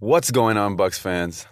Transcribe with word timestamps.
What's 0.00 0.32
going 0.32 0.56
on, 0.56 0.74
Bucks 0.74 0.98
fans? 0.98 1.46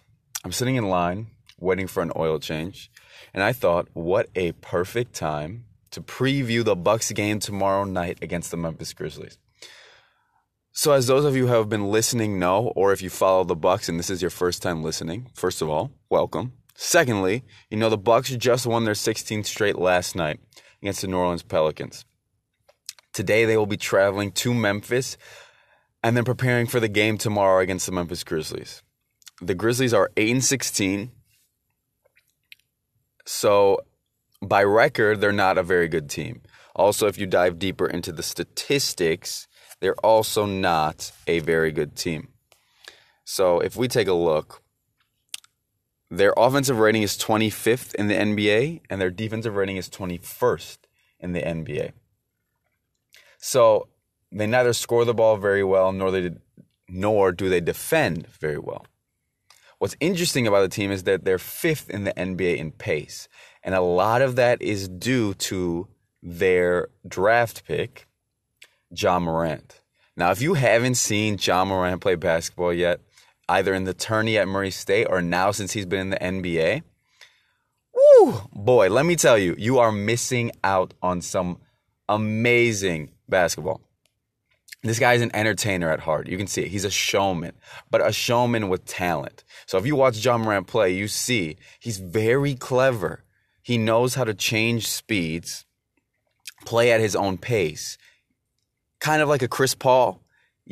I'm 0.44 0.50
sitting 0.50 0.74
in 0.74 0.88
line 0.88 1.28
waiting 1.60 1.86
for 1.86 2.02
an 2.02 2.10
oil 2.16 2.40
change, 2.40 2.90
and 3.32 3.40
I 3.40 3.52
thought, 3.52 3.86
what 3.92 4.30
a 4.34 4.50
perfect 4.50 5.14
time 5.14 5.64
to 5.92 6.00
preview 6.00 6.64
the 6.64 6.74
Bucks 6.74 7.12
game 7.12 7.38
tomorrow 7.38 7.84
night 7.84 8.18
against 8.20 8.50
the 8.50 8.56
Memphis 8.56 8.92
Grizzlies. 8.94 9.38
So, 10.72 10.90
as 10.90 11.06
those 11.06 11.24
of 11.24 11.36
you 11.36 11.46
who 11.46 11.52
have 11.52 11.68
been 11.68 11.86
listening 11.86 12.40
know, 12.40 12.72
or 12.74 12.92
if 12.92 13.00
you 13.00 13.10
follow 13.10 13.44
the 13.44 13.54
Bucks 13.54 13.88
and 13.88 13.96
this 13.96 14.10
is 14.10 14.20
your 14.20 14.30
first 14.30 14.60
time 14.60 14.82
listening, 14.82 15.28
first 15.34 15.62
of 15.62 15.68
all, 15.68 15.92
welcome. 16.10 16.54
Secondly, 16.74 17.44
you 17.70 17.76
know 17.76 17.88
the 17.88 17.96
Bucks 17.96 18.30
just 18.30 18.66
won 18.66 18.84
their 18.84 18.94
16th 18.94 19.46
straight 19.46 19.78
last 19.78 20.16
night 20.16 20.40
against 20.82 21.02
the 21.02 21.06
New 21.06 21.16
Orleans 21.16 21.44
Pelicans. 21.44 22.04
Today 23.12 23.44
they 23.44 23.56
will 23.56 23.66
be 23.66 23.76
traveling 23.76 24.32
to 24.32 24.52
Memphis 24.52 25.16
and 26.02 26.16
then 26.16 26.24
preparing 26.24 26.66
for 26.66 26.80
the 26.80 26.88
game 26.88 27.18
tomorrow 27.18 27.60
against 27.60 27.86
the 27.86 27.92
Memphis 27.92 28.24
Grizzlies. 28.24 28.82
The 29.40 29.54
Grizzlies 29.54 29.94
are 29.94 30.10
8 30.16 30.30
and 30.30 30.44
16. 30.44 31.10
So 33.24 33.80
by 34.42 34.64
record, 34.64 35.20
they're 35.20 35.32
not 35.32 35.58
a 35.58 35.62
very 35.62 35.88
good 35.88 36.10
team. 36.10 36.42
Also, 36.74 37.06
if 37.06 37.18
you 37.18 37.26
dive 37.26 37.58
deeper 37.58 37.86
into 37.86 38.12
the 38.12 38.22
statistics, 38.22 39.46
they're 39.80 39.94
also 39.96 40.46
not 40.46 41.12
a 41.26 41.40
very 41.40 41.70
good 41.70 41.96
team. 41.96 42.28
So 43.24 43.60
if 43.60 43.76
we 43.76 43.88
take 43.88 44.08
a 44.08 44.14
look, 44.14 44.62
their 46.10 46.34
offensive 46.36 46.78
rating 46.78 47.02
is 47.02 47.16
25th 47.16 47.94
in 47.94 48.08
the 48.08 48.14
NBA, 48.14 48.82
and 48.90 49.00
their 49.00 49.10
defensive 49.10 49.56
rating 49.56 49.76
is 49.76 49.88
21st 49.88 50.78
in 51.20 51.32
the 51.32 51.40
NBA. 51.40 51.92
So 53.38 53.88
they 54.32 54.46
neither 54.46 54.72
score 54.72 55.04
the 55.04 55.14
ball 55.14 55.36
very 55.36 55.62
well, 55.62 55.92
nor 55.92 56.10
they 56.10 56.30
nor 56.88 57.32
do 57.32 57.48
they 57.48 57.60
defend 57.60 58.26
very 58.26 58.58
well. 58.58 58.86
What's 59.78 59.96
interesting 60.00 60.46
about 60.46 60.62
the 60.62 60.68
team 60.68 60.92
is 60.92 61.04
that 61.04 61.24
they're 61.24 61.38
fifth 61.38 61.90
in 61.90 62.04
the 62.04 62.12
NBA 62.12 62.56
in 62.56 62.70
pace, 62.72 63.28
and 63.62 63.74
a 63.74 63.80
lot 63.80 64.22
of 64.22 64.36
that 64.36 64.62
is 64.62 64.88
due 64.88 65.34
to 65.34 65.88
their 66.22 66.88
draft 67.06 67.64
pick, 67.66 68.06
Ja 68.90 69.18
Morant. 69.18 69.80
Now, 70.16 70.30
if 70.30 70.40
you 70.40 70.54
haven't 70.54 70.94
seen 70.96 71.38
Ja 71.40 71.64
Morant 71.64 72.00
play 72.00 72.14
basketball 72.14 72.72
yet, 72.72 73.00
either 73.48 73.74
in 73.74 73.84
the 73.84 73.94
tourney 73.94 74.38
at 74.38 74.46
Murray 74.46 74.70
State 74.70 75.06
or 75.10 75.20
now 75.20 75.50
since 75.50 75.72
he's 75.72 75.86
been 75.86 76.00
in 76.00 76.10
the 76.10 76.18
NBA, 76.18 76.82
woo, 77.94 78.42
boy, 78.52 78.88
let 78.88 79.04
me 79.04 79.16
tell 79.16 79.38
you, 79.38 79.54
you 79.58 79.78
are 79.78 79.90
missing 79.90 80.52
out 80.62 80.94
on 81.02 81.22
some 81.22 81.58
amazing 82.08 83.10
basketball. 83.28 83.80
This 84.82 84.98
guy 84.98 85.12
is 85.14 85.22
an 85.22 85.34
entertainer 85.34 85.90
at 85.90 86.00
heart. 86.00 86.28
You 86.28 86.36
can 86.36 86.48
see 86.48 86.62
it. 86.62 86.68
He's 86.68 86.84
a 86.84 86.90
showman, 86.90 87.52
but 87.90 88.04
a 88.04 88.12
showman 88.12 88.68
with 88.68 88.84
talent. 88.84 89.44
So 89.66 89.78
if 89.78 89.86
you 89.86 89.94
watch 89.94 90.24
Ja 90.24 90.36
Morant 90.38 90.66
play, 90.66 90.92
you 90.92 91.06
see 91.06 91.56
he's 91.78 91.98
very 91.98 92.54
clever. 92.54 93.22
He 93.62 93.78
knows 93.78 94.16
how 94.16 94.24
to 94.24 94.34
change 94.34 94.88
speeds, 94.88 95.66
play 96.64 96.90
at 96.90 97.00
his 97.00 97.14
own 97.14 97.38
pace, 97.38 97.96
kind 98.98 99.22
of 99.22 99.28
like 99.28 99.42
a 99.42 99.48
Chris 99.48 99.74
Paul. 99.74 100.21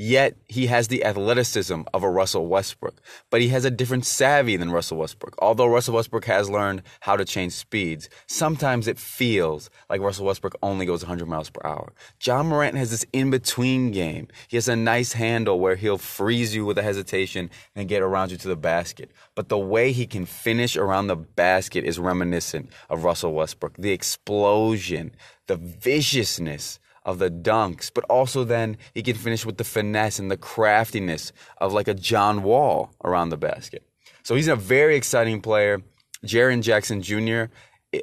Yet 0.02 0.38
he 0.48 0.68
has 0.68 0.88
the 0.88 1.04
athleticism 1.04 1.82
of 1.92 2.02
a 2.02 2.08
Russell 2.08 2.46
Westbrook, 2.46 3.02
but 3.28 3.42
he 3.42 3.48
has 3.48 3.66
a 3.66 3.70
different 3.70 4.06
savvy 4.06 4.56
than 4.56 4.72
Russell 4.72 4.96
Westbrook. 4.96 5.34
Although 5.40 5.66
Russell 5.66 5.96
Westbrook 5.96 6.24
has 6.24 6.48
learned 6.48 6.84
how 7.00 7.16
to 7.16 7.24
change 7.26 7.52
speeds, 7.52 8.08
sometimes 8.26 8.88
it 8.88 8.98
feels 8.98 9.68
like 9.90 10.00
Russell 10.00 10.24
Westbrook 10.24 10.56
only 10.62 10.86
goes 10.86 11.02
100 11.02 11.28
miles 11.28 11.50
per 11.50 11.60
hour. 11.68 11.92
Ja 12.24 12.42
Morant 12.42 12.78
has 12.78 12.90
this 12.90 13.04
in 13.12 13.28
between 13.28 13.90
game. 13.90 14.28
He 14.48 14.56
has 14.56 14.68
a 14.68 14.74
nice 14.74 15.12
handle 15.12 15.60
where 15.60 15.76
he'll 15.76 15.98
freeze 15.98 16.54
you 16.54 16.64
with 16.64 16.78
a 16.78 16.82
hesitation 16.82 17.50
and 17.76 17.86
get 17.86 18.00
around 18.00 18.30
you 18.30 18.38
to 18.38 18.48
the 18.48 18.56
basket. 18.56 19.10
But 19.34 19.50
the 19.50 19.58
way 19.58 19.92
he 19.92 20.06
can 20.06 20.24
finish 20.24 20.78
around 20.78 21.08
the 21.08 21.16
basket 21.16 21.84
is 21.84 21.98
reminiscent 21.98 22.72
of 22.88 23.04
Russell 23.04 23.34
Westbrook. 23.34 23.76
The 23.76 23.92
explosion, 23.92 25.14
the 25.46 25.56
viciousness 25.56 26.78
of 27.10 27.18
the 27.18 27.30
dunks, 27.30 27.90
but 27.92 28.04
also 28.04 28.44
then 28.44 28.76
he 28.94 29.02
can 29.02 29.16
finish 29.16 29.44
with 29.44 29.58
the 29.58 29.64
finesse 29.64 30.18
and 30.18 30.30
the 30.30 30.36
craftiness 30.36 31.32
of 31.58 31.72
like 31.72 31.88
a 31.88 31.94
John 31.94 32.42
Wall 32.42 32.90
around 33.04 33.30
the 33.30 33.36
basket. 33.36 33.86
So 34.22 34.34
he's 34.34 34.48
a 34.48 34.56
very 34.56 34.96
exciting 34.96 35.40
player. 35.40 35.80
Jaren 36.24 36.62
Jackson 36.62 37.02
Jr. 37.02 37.44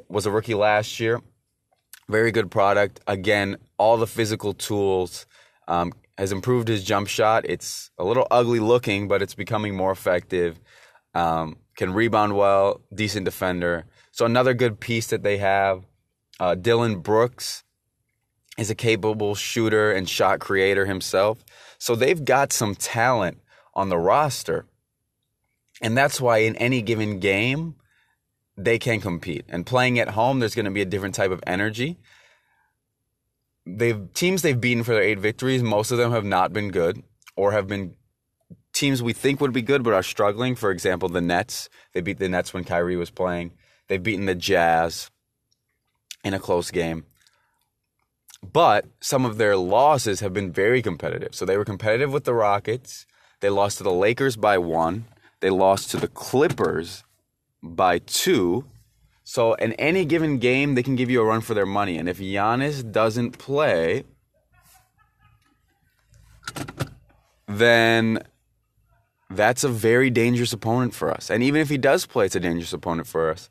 was 0.08 0.26
a 0.26 0.30
rookie 0.30 0.54
last 0.54 1.00
year. 1.00 1.20
Very 2.08 2.32
good 2.32 2.50
product. 2.50 3.00
Again, 3.06 3.56
all 3.78 3.96
the 3.96 4.06
physical 4.06 4.54
tools. 4.54 5.26
Um, 5.66 5.92
has 6.18 6.32
improved 6.32 6.66
his 6.66 6.82
jump 6.82 7.06
shot. 7.06 7.44
It's 7.48 7.92
a 7.96 8.04
little 8.04 8.26
ugly 8.30 8.58
looking, 8.58 9.06
but 9.06 9.22
it's 9.22 9.34
becoming 9.34 9.76
more 9.76 9.92
effective. 9.92 10.60
Um, 11.14 11.58
can 11.76 11.94
rebound 11.94 12.36
well, 12.36 12.80
decent 12.92 13.24
defender. 13.24 13.86
So 14.10 14.26
another 14.26 14.52
good 14.52 14.80
piece 14.80 15.06
that 15.06 15.22
they 15.22 15.38
have. 15.38 15.84
Uh, 16.40 16.56
Dillon 16.56 16.98
Brooks 16.98 17.62
is 18.58 18.70
a 18.70 18.74
capable 18.74 19.34
shooter 19.34 19.92
and 19.92 20.08
shot 20.08 20.40
creator 20.40 20.84
himself. 20.84 21.44
So 21.78 21.94
they've 21.94 22.22
got 22.22 22.52
some 22.52 22.74
talent 22.74 23.40
on 23.74 23.88
the 23.88 23.96
roster. 23.96 24.66
And 25.80 25.96
that's 25.96 26.20
why 26.20 26.38
in 26.38 26.56
any 26.56 26.82
given 26.82 27.20
game, 27.20 27.76
they 28.56 28.80
can 28.80 29.00
compete. 29.00 29.44
And 29.48 29.64
playing 29.64 30.00
at 30.00 30.10
home, 30.10 30.40
there's 30.40 30.56
going 30.56 30.64
to 30.64 30.72
be 30.72 30.82
a 30.82 30.86
different 30.86 31.14
type 31.14 31.30
of 31.30 31.40
energy. 31.46 31.98
They've 33.64 34.12
teams 34.12 34.42
they've 34.42 34.60
beaten 34.60 34.82
for 34.82 34.92
their 34.92 35.02
eight 35.02 35.20
victories, 35.20 35.62
most 35.62 35.92
of 35.92 35.98
them 35.98 36.10
have 36.10 36.24
not 36.24 36.52
been 36.52 36.70
good 36.70 37.02
or 37.36 37.52
have 37.52 37.68
been 37.68 37.94
teams 38.72 39.02
we 39.02 39.12
think 39.12 39.40
would 39.40 39.52
be 39.52 39.62
good 39.62 39.84
but 39.84 39.94
are 39.94 40.02
struggling. 40.02 40.56
For 40.56 40.72
example, 40.72 41.08
the 41.08 41.20
Nets. 41.20 41.68
They 41.92 42.00
beat 42.00 42.18
the 42.18 42.28
Nets 42.28 42.52
when 42.52 42.64
Kyrie 42.64 42.96
was 42.96 43.10
playing. 43.10 43.52
They've 43.86 44.02
beaten 44.02 44.26
the 44.26 44.34
Jazz 44.34 45.10
in 46.24 46.34
a 46.34 46.40
close 46.40 46.72
game. 46.72 47.04
But 48.42 48.86
some 49.00 49.24
of 49.24 49.36
their 49.36 49.56
losses 49.56 50.20
have 50.20 50.32
been 50.32 50.52
very 50.52 50.80
competitive. 50.82 51.34
So 51.34 51.44
they 51.44 51.56
were 51.56 51.64
competitive 51.64 52.12
with 52.12 52.24
the 52.24 52.34
Rockets. 52.34 53.06
They 53.40 53.50
lost 53.50 53.78
to 53.78 53.84
the 53.84 53.92
Lakers 53.92 54.36
by 54.36 54.58
one. 54.58 55.06
They 55.40 55.50
lost 55.50 55.90
to 55.90 55.96
the 55.96 56.08
Clippers 56.08 57.04
by 57.62 57.98
two. 57.98 58.64
So 59.24 59.54
in 59.54 59.72
any 59.74 60.04
given 60.04 60.38
game, 60.38 60.74
they 60.74 60.82
can 60.82 60.96
give 60.96 61.10
you 61.10 61.20
a 61.20 61.24
run 61.24 61.40
for 61.40 61.54
their 61.54 61.66
money. 61.66 61.98
And 61.98 62.08
if 62.08 62.18
Giannis 62.18 62.90
doesn't 62.90 63.38
play, 63.38 64.04
then 67.46 68.20
that's 69.30 69.64
a 69.64 69.68
very 69.68 70.10
dangerous 70.10 70.52
opponent 70.52 70.94
for 70.94 71.10
us. 71.10 71.30
And 71.30 71.42
even 71.42 71.60
if 71.60 71.68
he 71.68 71.78
does 71.78 72.06
play, 72.06 72.26
it's 72.26 72.36
a 72.36 72.40
dangerous 72.40 72.72
opponent 72.72 73.06
for 73.06 73.30
us 73.30 73.50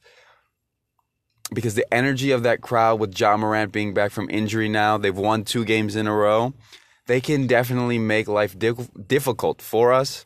because 1.54 1.76
the 1.76 1.92
energy 1.94 2.32
of 2.32 2.44
that 2.44 2.62
crowd 2.62 3.00
with 3.00 3.18
Ja 3.20 3.38
Morant 3.38 3.72
being 3.72 3.94
back 3.94 4.12
from 4.12 4.30
injury 4.30 4.68
now, 4.68 4.98
they've 4.98 5.16
won 5.16 5.44
two 5.44 5.64
games 5.64 5.96
in 5.96 6.08
a 6.08 6.14
row. 6.14 6.54
They 7.06 7.22
can 7.22 7.48
definitely 7.48 8.00
make 8.00 8.28
life 8.28 8.58
difficult 8.60 9.62
for 9.62 9.94
us. 9.94 10.26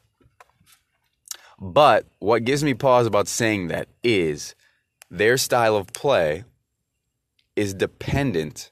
But 1.59 2.07
what 2.17 2.43
gives 2.43 2.63
me 2.63 2.73
pause 2.73 3.05
about 3.05 3.27
saying 3.27 3.67
that 3.67 3.87
is 4.03 4.55
their 5.11 5.37
style 5.37 5.75
of 5.75 5.93
play 5.93 6.43
is 7.55 7.75
dependent 7.75 8.71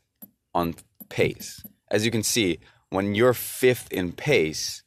on 0.56 0.74
pace. 1.10 1.64
As 1.92 2.04
you 2.04 2.10
can 2.10 2.24
see, 2.24 2.60
when 2.90 3.14
you're 3.14 3.36
fifth 3.36 3.92
in 3.92 4.12
pace, 4.12 4.81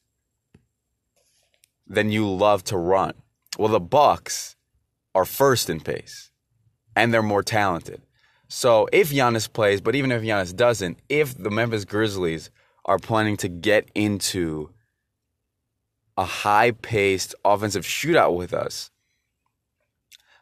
then 1.87 2.11
you 2.11 2.29
love 2.29 2.65
to 2.65 2.77
run. 2.77 3.15
Well, 3.57 3.69
the 3.69 3.79
Bucks 3.79 4.57
are 5.15 5.25
first 5.25 5.71
in 5.71 5.79
pace 5.79 6.32
and 6.97 7.13
they're 7.13 7.23
more 7.23 7.43
talented. 7.43 8.03
So 8.49 8.89
if 8.93 9.11
Giannis 9.11 9.51
plays, 9.51 9.81
but 9.81 9.95
even 9.95 10.13
if 10.13 10.23
Giannis 10.23 10.55
doesn't, 10.55 10.99
if 11.09 11.37
the 11.37 11.51
Memphis 11.51 11.85
Grizzlies 11.85 12.51
are 12.85 12.99
planning 12.99 13.37
to 13.39 13.49
get 13.49 13.89
into 13.95 14.71
a 16.19 16.25
high 16.25 16.73
paced 16.73 17.35
offensive 17.45 17.85
shootout 17.85 18.37
with 18.37 18.53
us, 18.53 18.91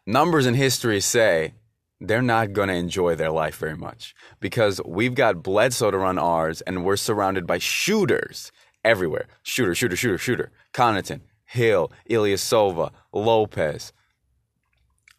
numbers 0.07 0.47
in 0.47 0.55
history 0.55 1.01
say 1.01 1.55
they're 2.01 2.23
not 2.23 2.53
going 2.53 2.69
to 2.69 2.75
enjoy 2.75 3.15
their 3.15 3.31
life 3.31 3.57
very 3.59 3.77
much 3.77 4.15
because 4.41 4.81
we've 4.85 5.15
got 5.15 5.43
Bledsoe 5.43 5.91
to 5.91 5.99
run 5.99 6.19
ours 6.19 6.63
and 6.63 6.85
we're 6.85 6.97
surrounded 6.97 7.47
by 7.47 7.59
shooters 7.59 8.51
everywhere. 8.83 9.27
Shooter, 9.43 9.75
shooter, 9.75 9.97
shooter, 9.97 10.19
shooter. 10.19 10.51
Connaughton, 10.73 11.21
Hill, 11.45 11.93
Ilyasova, 12.09 12.91
Lopez, 13.13 13.93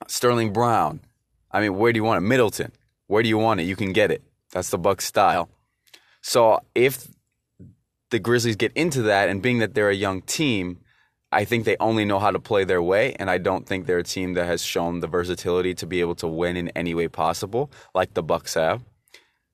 Sterling 0.08 0.52
Brown, 0.52 1.02
I 1.52 1.62
mean, 1.62 1.76
where 1.78 1.94
do 1.94 1.98
you 1.98 2.04
want 2.04 2.18
it? 2.18 2.28
Middleton. 2.28 2.72
Where 3.08 3.24
do 3.24 3.30
you 3.30 3.38
want 3.38 3.60
it? 3.60 3.64
You 3.64 3.76
can 3.76 3.94
get 3.94 4.12
it. 4.12 4.24
That's 4.52 4.70
the 4.70 4.78
Bucks 4.78 5.06
style. 5.06 5.50
So 6.22 6.60
if 6.76 7.08
the 8.10 8.20
Grizzlies 8.20 8.56
get 8.56 8.72
into 8.74 9.04
that, 9.04 9.30
and 9.30 9.42
being 9.42 9.60
that 9.60 9.74
they're 9.74 9.90
a 9.90 9.96
young 9.96 10.22
team, 10.22 10.80
I 11.32 11.46
think 11.46 11.66
they 11.66 11.78
only 11.80 12.06
know 12.06 12.20
how 12.20 12.32
to 12.32 12.40
play 12.40 12.64
their 12.64 12.82
way, 12.82 13.14
and 13.14 13.30
I 13.30 13.38
don't 13.38 13.66
think 13.66 13.86
they're 13.86 14.00
a 14.00 14.04
team 14.04 14.34
that 14.34 14.46
has 14.46 14.64
shown 14.64 15.00
the 15.00 15.08
versatility 15.08 15.74
to 15.76 15.88
be 15.88 16.02
able 16.02 16.16
to 16.16 16.28
win 16.28 16.58
in 16.58 16.70
any 16.70 16.94
way 16.94 17.08
possible, 17.08 17.72
like 17.96 18.14
the 18.14 18.24
Bucks 18.24 18.56
have. 18.56 18.84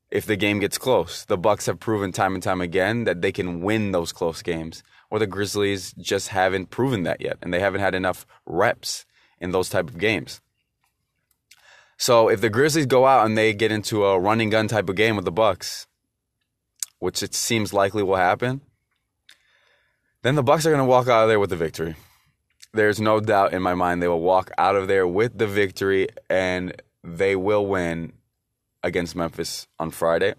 If 0.09 0.25
the 0.25 0.35
game 0.35 0.59
gets 0.59 0.77
close, 0.77 1.25
the 1.25 1.37
Bucks 1.37 1.67
have 1.67 1.79
proven 1.79 2.11
time 2.11 2.33
and 2.33 2.41
time 2.41 2.61
again 2.61 3.03
that 3.03 3.21
they 3.21 3.31
can 3.31 3.61
win 3.61 3.91
those 3.91 4.11
close 4.11 4.41
games 4.41 4.81
or 5.09 5.19
the 5.19 5.27
Grizzlies 5.27 5.93
just 5.93 6.29
haven't 6.29 6.69
proven 6.69 7.03
that 7.03 7.21
yet, 7.21 7.37
and 7.41 7.53
they 7.53 7.59
haven't 7.59 7.81
had 7.81 7.95
enough 7.95 8.25
reps 8.45 9.05
in 9.39 9.51
those 9.51 9.69
type 9.69 9.89
of 9.89 9.97
games. 9.97 10.41
So 11.97 12.29
if 12.29 12.41
the 12.41 12.49
Grizzlies 12.49 12.85
go 12.85 13.05
out 13.05 13.25
and 13.25 13.37
they 13.37 13.53
get 13.53 13.71
into 13.71 14.05
a 14.05 14.19
running 14.19 14.51
gun 14.51 14.67
type 14.67 14.87
of 14.87 14.95
game 14.95 15.15
with 15.15 15.25
the 15.25 15.31
Bucks, 15.31 15.87
which 16.99 17.23
it 17.23 17.33
seems 17.33 17.73
likely 17.73 18.03
will 18.03 18.15
happen, 18.15 18.61
then 20.21 20.35
the 20.35 20.43
Bucks 20.43 20.65
are 20.65 20.69
going 20.69 20.79
to 20.79 20.85
walk 20.85 21.07
out 21.07 21.23
of 21.23 21.29
there 21.29 21.39
with 21.39 21.49
the 21.49 21.55
victory. 21.55 21.95
There's 22.73 23.01
no 23.01 23.19
doubt 23.19 23.53
in 23.53 23.61
my 23.61 23.73
mind 23.73 24.01
they 24.01 24.07
will 24.07 24.21
walk 24.21 24.51
out 24.57 24.75
of 24.75 24.87
there 24.87 25.07
with 25.07 25.37
the 25.37 25.47
victory 25.47 26.09
and 26.29 26.79
they 27.03 27.35
will 27.35 27.65
win 27.65 28.13
against 28.83 29.15
Memphis 29.15 29.67
on 29.79 29.89
Friday 29.89 30.35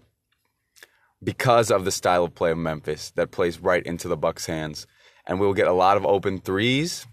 because 1.21 1.71
of 1.71 1.83
the 1.83 1.91
style 1.91 2.23
of 2.23 2.35
play 2.35 2.51
of 2.51 2.57
Memphis 2.57 3.11
that 3.15 3.31
plays 3.31 3.59
right 3.59 3.83
into 3.83 4.07
the 4.07 4.15
Bucks' 4.15 4.45
hands. 4.45 4.87
And 5.25 5.39
we'll 5.39 5.53
get 5.53 5.67
a 5.67 5.73
lot 5.73 5.97
of 5.97 6.05
open 6.05 6.39
threes 6.39 7.05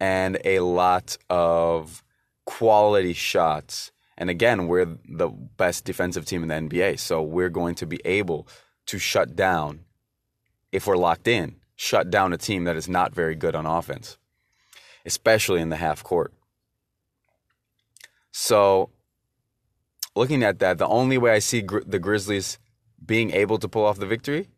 and 0.00 0.38
a 0.44 0.60
lot 0.60 1.16
of 1.28 2.02
quality 2.44 3.12
shots. 3.12 3.92
And 4.16 4.28
again, 4.28 4.66
we're 4.66 4.98
the 5.08 5.28
best 5.28 5.84
defensive 5.84 6.26
team 6.26 6.42
in 6.42 6.48
the 6.48 6.54
NBA. 6.54 6.98
So 6.98 7.22
we're 7.22 7.48
going 7.48 7.74
to 7.76 7.86
be 7.86 8.00
able 8.04 8.46
to 8.86 8.98
shut 8.98 9.36
down, 9.36 9.80
if 10.72 10.86
we're 10.86 10.96
locked 10.96 11.28
in, 11.28 11.56
shut 11.76 12.10
down 12.10 12.32
a 12.32 12.38
team 12.38 12.64
that 12.64 12.76
is 12.76 12.88
not 12.88 13.14
very 13.14 13.34
good 13.34 13.54
on 13.54 13.66
offense, 13.66 14.18
especially 15.06 15.60
in 15.60 15.70
the 15.70 15.76
half 15.76 16.02
court. 16.02 16.32
So 18.32 18.90
looking 20.14 20.42
at 20.42 20.58
that, 20.58 20.78
the 20.78 20.86
only 20.86 21.18
way 21.18 21.32
I 21.32 21.38
see 21.38 21.62
the 21.62 21.98
Grizzlies 21.98 22.58
being 23.04 23.30
able 23.30 23.58
to 23.58 23.68
pull 23.68 23.84
off 23.84 23.98
the 23.98 24.06
victory, 24.06 24.48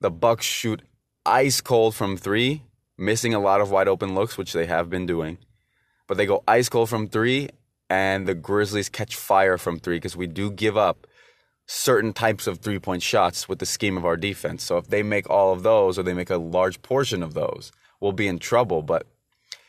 the 0.00 0.10
Bucks 0.10 0.46
shoot 0.46 0.82
ice 1.24 1.60
cold 1.60 1.94
from 1.94 2.16
three, 2.16 2.64
missing 2.98 3.34
a 3.34 3.40
lot 3.40 3.60
of 3.60 3.70
wide 3.70 3.88
open 3.88 4.14
looks, 4.14 4.36
which 4.36 4.52
they 4.52 4.66
have 4.66 4.90
been 4.90 5.06
doing. 5.06 5.38
But 6.10 6.16
they 6.16 6.26
go 6.26 6.42
ice 6.48 6.68
cold 6.68 6.88
from 6.88 7.06
three, 7.06 7.50
and 7.88 8.26
the 8.26 8.34
Grizzlies 8.34 8.88
catch 8.88 9.14
fire 9.14 9.56
from 9.56 9.78
three 9.78 9.98
because 9.98 10.16
we 10.16 10.26
do 10.26 10.50
give 10.50 10.76
up 10.76 11.06
certain 11.66 12.12
types 12.12 12.48
of 12.48 12.58
three 12.58 12.80
point 12.80 13.00
shots 13.00 13.48
with 13.48 13.60
the 13.60 13.64
scheme 13.64 13.96
of 13.96 14.04
our 14.04 14.16
defense. 14.16 14.64
So 14.64 14.76
if 14.76 14.88
they 14.88 15.04
make 15.04 15.30
all 15.30 15.52
of 15.52 15.62
those 15.62 16.00
or 16.00 16.02
they 16.02 16.12
make 16.12 16.28
a 16.28 16.36
large 16.36 16.82
portion 16.82 17.22
of 17.22 17.34
those, 17.34 17.70
we'll 18.00 18.10
be 18.10 18.26
in 18.26 18.40
trouble. 18.40 18.82
But 18.82 19.06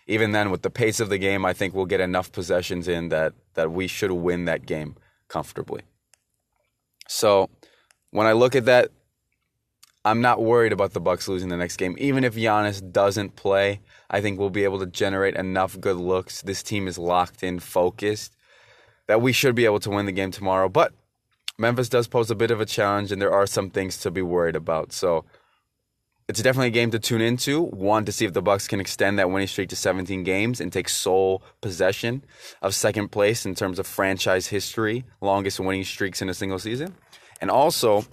even 0.08 0.32
then, 0.32 0.50
with 0.50 0.64
the 0.64 0.72
pace 0.72 1.00
of 1.00 1.10
the 1.10 1.20
game, 1.20 1.46
I 1.46 1.54
think 1.54 1.76
we'll 1.76 1.86
get 1.86 2.02
enough 2.02 2.32
possessions 2.32 2.88
in 2.88 3.10
that 3.10 3.34
that 3.54 3.72
we 3.72 3.86
should 3.86 4.12
win 4.12 4.46
that 4.46 4.66
game 4.66 4.96
comfortably. 5.28 5.84
So 7.08 7.52
when 8.10 8.26
I 8.26 8.32
look 8.32 8.56
at 8.56 8.66
that, 8.66 8.90
I'm 10.04 10.22
not 10.22 10.42
worried 10.42 10.74
about 10.74 10.94
the 10.94 11.00
Bucks 11.00 11.28
losing 11.28 11.50
the 11.50 11.58
next 11.58 11.78
game. 11.78 11.96
Even 12.00 12.24
if 12.24 12.36
Giannis 12.36 12.92
doesn't 12.92 13.36
play, 13.36 13.82
I 14.10 14.20
think 14.20 14.40
we'll 14.40 14.50
be 14.50 14.64
able 14.64 14.80
to 14.80 14.88
generate 14.88 15.36
enough 15.36 15.80
good 15.80 15.98
looks. 15.98 16.42
This 16.42 16.64
team 16.64 16.88
is 16.88 16.98
locked 16.98 17.44
in, 17.44 17.60
focused, 17.60 18.36
that 19.08 19.22
we 19.22 19.32
should 19.32 19.54
be 19.54 19.66
able 19.66 19.80
to 19.82 19.92
win 19.92 20.08
the 20.08 20.12
game 20.12 20.32
tomorrow. 20.32 20.70
But 20.70 20.94
Memphis 21.60 21.90
does 21.90 22.08
pose 22.08 22.32
a 22.32 22.36
bit 22.36 22.50
of 22.50 22.60
a 22.60 22.66
challenge, 22.66 23.12
and 23.12 23.22
there 23.22 23.32
are 23.32 23.46
some 23.46 23.70
things 23.70 23.98
to 23.98 24.10
be 24.10 24.24
worried 24.24 24.56
about. 24.56 24.92
So 24.92 25.26
it's 26.28 26.42
definitely 26.42 26.70
a 26.70 26.72
game 26.72 26.90
to 26.92 27.00
tune 27.00 27.22
into. 27.22 27.62
One 27.62 28.04
to 28.06 28.12
see 28.12 28.26
if 28.26 28.34
the 28.34 28.42
Bucks 28.42 28.68
can 28.68 28.80
extend 28.80 29.20
that 29.20 29.30
winning 29.30 29.48
streak 29.48 29.70
to 29.70 29.76
17 29.76 30.24
games 30.24 30.60
and 30.60 30.74
take 30.74 30.90
sole 30.90 31.44
possession 31.62 32.24
of 32.64 32.74
second 32.74 33.10
place 33.10 33.46
in 33.46 33.54
terms 33.54 33.78
of 33.78 33.86
franchise 33.86 34.48
history, 34.48 35.06
longest 35.22 35.60
winning 35.60 35.84
streaks 35.84 36.24
in 36.24 36.30
a 36.30 36.34
single 36.34 36.58
season, 36.58 36.96
and 37.40 37.52
also 37.52 38.04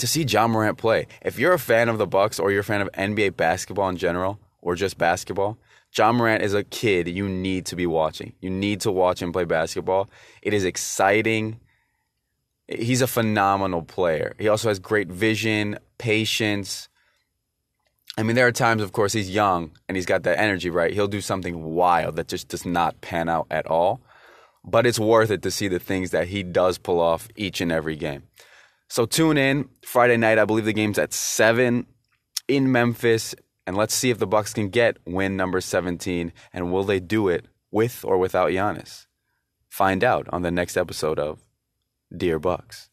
to 0.00 0.06
see 0.06 0.22
Ja 0.22 0.46
Morant 0.46 0.78
play. 0.78 1.06
If 1.22 1.38
you're 1.38 1.52
a 1.52 1.58
fan 1.58 1.88
of 1.88 1.98
the 1.98 2.06
Bucks 2.06 2.38
or 2.38 2.50
you're 2.50 2.60
a 2.60 2.64
fan 2.64 2.80
of 2.80 2.90
NBA 2.92 3.36
basketball 3.36 3.88
in 3.88 3.96
general 3.96 4.38
or 4.60 4.74
just 4.74 4.98
basketball, 4.98 5.58
Ja 5.96 6.12
Morant 6.12 6.42
is 6.42 6.54
a 6.54 6.64
kid 6.64 7.08
you 7.08 7.28
need 7.28 7.66
to 7.66 7.76
be 7.76 7.86
watching. 7.86 8.32
You 8.40 8.50
need 8.50 8.80
to 8.82 8.92
watch 8.92 9.22
him 9.22 9.32
play 9.32 9.44
basketball. 9.44 10.10
It 10.42 10.52
is 10.52 10.64
exciting. 10.64 11.60
He's 12.68 13.02
a 13.02 13.06
phenomenal 13.06 13.82
player. 13.82 14.34
He 14.38 14.48
also 14.48 14.68
has 14.68 14.78
great 14.78 15.08
vision, 15.08 15.78
patience 15.98 16.88
I 18.18 18.22
mean, 18.22 18.36
there 18.36 18.46
are 18.46 18.52
times, 18.52 18.82
of 18.82 18.92
course, 18.92 19.12
he's 19.12 19.30
young 19.30 19.70
and 19.88 19.96
he's 19.96 20.06
got 20.06 20.24
that 20.24 20.38
energy, 20.38 20.68
right? 20.68 20.92
He'll 20.92 21.08
do 21.08 21.20
something 21.20 21.62
wild 21.62 22.16
that 22.16 22.28
just 22.28 22.48
does 22.48 22.66
not 22.66 23.00
pan 23.00 23.28
out 23.28 23.46
at 23.50 23.66
all. 23.66 24.02
But 24.62 24.86
it's 24.86 24.98
worth 24.98 25.30
it 25.30 25.42
to 25.42 25.50
see 25.50 25.68
the 25.68 25.78
things 25.78 26.10
that 26.10 26.28
he 26.28 26.42
does 26.42 26.76
pull 26.76 27.00
off 27.00 27.28
each 27.34 27.62
and 27.62 27.72
every 27.72 27.96
game. 27.96 28.24
So 28.90 29.06
tune 29.06 29.38
in 29.38 29.68
Friday 29.86 30.16
night. 30.16 30.38
I 30.38 30.44
believe 30.44 30.64
the 30.64 30.72
game's 30.72 30.98
at 30.98 31.12
seven 31.12 31.86
in 32.48 32.72
Memphis, 32.72 33.36
and 33.64 33.76
let's 33.76 33.94
see 33.94 34.10
if 34.10 34.18
the 34.18 34.26
Bucks 34.26 34.52
can 34.52 34.68
get 34.68 34.96
win 35.06 35.36
number 35.36 35.60
17, 35.60 36.32
and 36.52 36.72
will 36.72 36.82
they 36.82 36.98
do 36.98 37.28
it 37.28 37.46
with 37.70 38.04
or 38.04 38.18
without 38.18 38.50
Giannis? 38.50 39.06
Find 39.68 40.02
out 40.02 40.26
on 40.32 40.42
the 40.42 40.50
next 40.50 40.76
episode 40.76 41.20
of 41.20 41.38
Dear 42.14 42.40
Bucks. 42.40 42.89